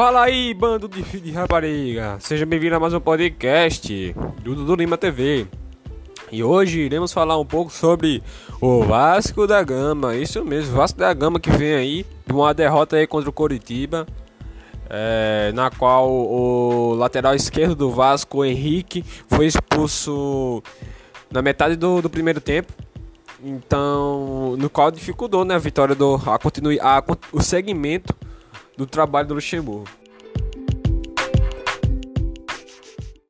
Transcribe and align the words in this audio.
Fala 0.00 0.22
aí, 0.22 0.54
bando 0.54 0.88
de 0.88 1.02
de 1.02 1.30
rapariga! 1.30 2.16
Seja 2.20 2.46
bem-vindo 2.46 2.74
a 2.74 2.80
mais 2.80 2.94
um 2.94 3.00
podcast 3.00 4.14
do 4.42 4.54
Dudu 4.54 4.74
Lima 4.76 4.96
TV. 4.96 5.46
E 6.32 6.42
hoje 6.42 6.80
iremos 6.80 7.12
falar 7.12 7.38
um 7.38 7.44
pouco 7.44 7.70
sobre 7.70 8.22
o 8.62 8.82
Vasco 8.82 9.46
da 9.46 9.62
Gama. 9.62 10.16
Isso 10.16 10.42
mesmo, 10.42 10.74
Vasco 10.74 10.98
da 10.98 11.12
Gama 11.12 11.38
que 11.38 11.50
vem 11.50 11.74
aí 11.74 12.06
de 12.26 12.32
uma 12.32 12.54
derrota 12.54 12.96
aí 12.96 13.06
contra 13.06 13.28
o 13.28 13.32
Coritiba. 13.32 14.06
É, 14.88 15.52
na 15.52 15.70
qual 15.70 16.10
o 16.10 16.94
lateral 16.94 17.34
esquerdo 17.34 17.74
do 17.74 17.90
Vasco, 17.90 18.38
o 18.38 18.44
Henrique, 18.46 19.04
foi 19.28 19.44
expulso 19.44 20.62
na 21.30 21.42
metade 21.42 21.76
do, 21.76 22.00
do 22.00 22.08
primeiro 22.08 22.40
tempo. 22.40 22.72
Então, 23.44 24.56
no 24.56 24.70
qual 24.70 24.90
dificultou 24.90 25.44
né, 25.44 25.56
a 25.56 25.58
vitória 25.58 25.94
do 25.94 26.14
a, 26.24 26.38
continue, 26.38 26.80
a, 26.80 27.04
o 27.34 27.42
segmento 27.42 28.14
do 28.80 28.86
trabalho 28.86 29.28
do 29.28 29.34
Luxemburgo. 29.34 29.99